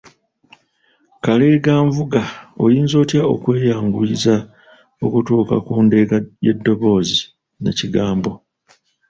Kaleeganvuga, 1.23 2.21
oyinza 2.65 2.95
otya 3.03 3.21
okweyanguyiza 3.33 4.35
okutuuka 5.05 5.55
ku 5.65 5.73
ndeega 5.85 6.17
y’eddoboozi 6.45 7.19
nnakigambo? 7.57 8.31